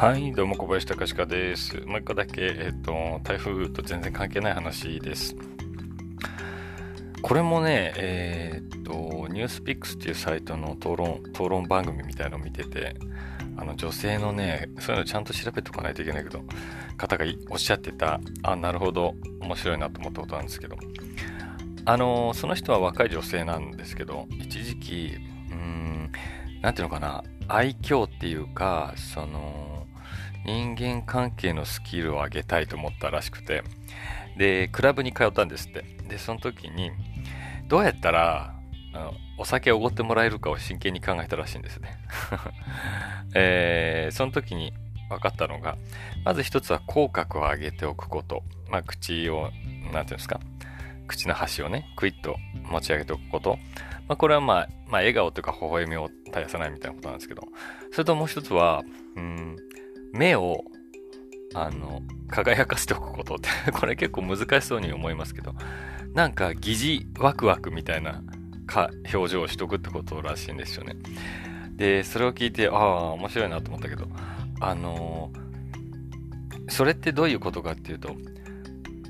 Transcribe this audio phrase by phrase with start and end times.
[0.00, 1.76] はい、どうも小林隆史です。
[1.82, 5.36] もう一個だけ、えっ、と、台風と全然関係ない話です。
[7.20, 12.96] これもね、えっ、と、ニュースピックスっていうサイトの討論、討論番組みたいのを見てて、
[13.58, 16.44] あの女性のね、そういうのちゃんと調べておかないといけないけど、
[16.96, 20.76] 方がおっしゃってた、あ、なるほど、面白いなと思ったことなんですけど、
[21.84, 25.18] あの、その人は若い女性なんですけど、一時期、
[25.50, 26.12] うーん、
[26.62, 29.80] なんていうのかな、愛嬌っていうか、その、
[30.44, 33.62] 人間関係のスキルを上げたいと思ったらしくて、
[34.36, 35.84] で、クラブに通ったんですって。
[36.08, 36.90] で、その時に、
[37.68, 38.54] どうやったら、
[39.38, 41.98] お酒をおごってもらえるかを真剣に考えたらしいんですね。
[43.34, 44.72] えー、その時に
[45.08, 45.76] 分かったのが、
[46.24, 48.42] まず一つは口角を上げておくこと。
[48.70, 50.40] まあ、口を、なんていうんですか、
[51.06, 53.58] 口の端をね、クイッと持ち上げておくこと。
[54.08, 57.42] まあ、これはまあ、まあ、笑顔というか微笑みを絶やさないみたいなことなんですけど、
[57.92, 58.82] それともう一つは、
[59.16, 59.56] うん、
[60.12, 60.64] 目を、
[61.54, 65.54] あの、輝かせておくことって これ結構難しそうに思いますけど、
[66.14, 68.22] なんか疑似ワクワクみたいな
[68.66, 70.96] か表情をしとくってことらしいんですよね。
[71.76, 74.06] で、それを聞いて、ああ、面白いなと思ったけど、
[74.60, 78.14] あのー、それってどういうことかっていうと、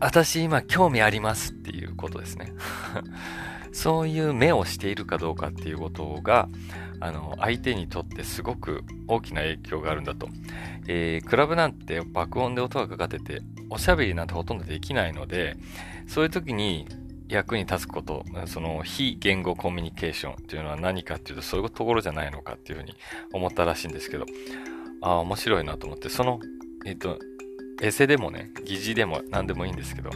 [0.00, 2.52] 私今興味ありますっていうことですね。
[3.72, 6.48] そういう目をしているかどうかっていうことが、
[7.00, 10.28] あの、相手にとってすごく大きな影響があるんだと。
[10.88, 15.56] えー、クラブなんて爆音で音がかかってて、おしゃべりなんてほとんどできないので、
[16.06, 16.86] そういう時に
[17.28, 22.94] 役に立つこと、その非言語コミュニケーションっていうのは何かっていうと、そういうところじゃないのかっていうふうに
[23.32, 24.24] 思ったらしいんですけど、
[25.02, 26.40] ああ、面白いなと思って、その、
[26.86, 27.18] えっ、ー、と、
[27.80, 30.10] エセでもね、疑似でも何でもいいんですけど、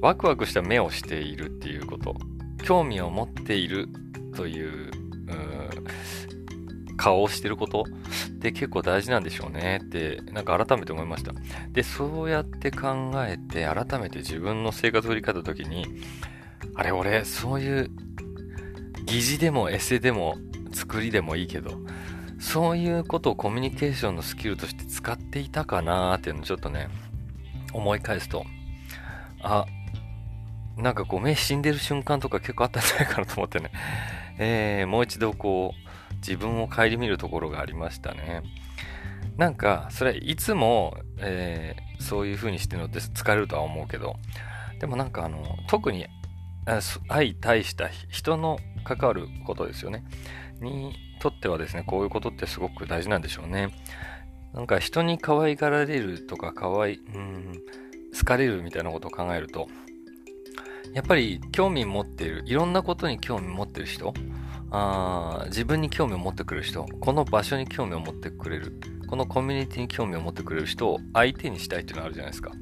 [0.00, 2.16] ワクワクした目をしているっていうこと、
[2.64, 3.88] 興味を持っている
[4.34, 4.90] という、
[6.96, 7.82] 顔をしてること？
[7.82, 11.32] って結構大事なんでしょうねって、なんか改めて思いました。
[11.70, 15.86] で、そうやって考えて、改めて自分の生活を振り返った時に、
[16.74, 17.90] あれ俺、そういう
[19.04, 20.38] 疑似でもエセでも
[20.72, 21.78] 作りでもいいけど、
[22.38, 26.88] そういうことをコミュニケーションのスキルとして使っていたかなーっていうのをちょっとね、
[27.72, 28.44] 思い返すと、
[29.42, 29.66] あ、
[30.76, 33.70] なんかこう目死んでる瞬間とか結構あったんじゃないかなと思ってね、
[34.38, 38.42] えー、もう一度こう、自分を顧みるところがありましたね。
[39.36, 44.16] なんか、それいつも、えー、そういう風にしてるのって疲れるとは思うけど、
[44.80, 46.06] でもなんかあの、特に
[47.08, 50.04] 相対した人の関わることですよね。
[50.60, 53.70] にとってはですね、こういうことってすごく大事なんでしょうね。
[54.52, 57.52] なんか人に可愛がられるとか可愛い、うん、
[58.16, 59.68] 好かれるみたいなことを考えると、
[60.94, 64.14] やっぱり興味持ってる、いろんなことに興味持ってる人、
[64.70, 68.72] あ自分に興味を持ってくれる人、この場所に興味を持ってくれる、
[69.08, 72.52] このコミュニティに興味を持ってくれる人を相手にしたいっていうのがあるじゃないですか。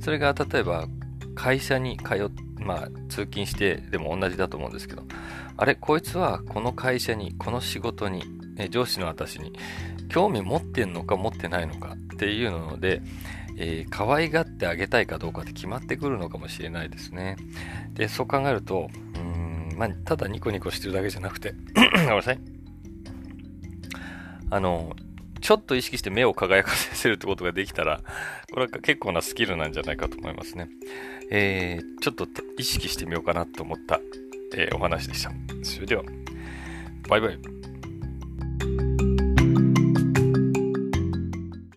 [0.00, 0.86] それが例えば
[1.34, 5.04] 会社に通って、まあ通勤してでも同じだと思うんですけど、
[5.56, 8.24] あれ、こいつはこの会社に、この仕事に、
[8.70, 9.52] 上司の私に
[10.08, 13.02] 興味持ってんのか持ってないのかっていうので、
[13.58, 17.36] えー、可愛がってあげたいかどうかって決まってくるのかもしれないですね。
[17.94, 22.38] で、そう考えると、うん、まあ、ただニコニコしてるだけじゃなくて、 ごめんなさい。
[24.50, 24.94] あの、
[25.40, 28.00] ちょっと意識して目を輝かせるってことができたら、
[28.52, 30.68] これは結構なスキルなんじゃないかと思いますね。
[31.30, 32.26] えー、ちょっと
[32.58, 34.00] 意識してみようかなと思った、
[34.54, 35.32] えー、お話でした。
[35.62, 36.02] それでは、
[37.08, 37.55] バイバイ。